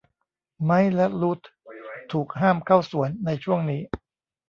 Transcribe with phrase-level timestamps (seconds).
[0.65, 1.39] ไมค์และรูธ
[2.11, 3.81] ถูกห้ามเข้าสวนในช่วงนี้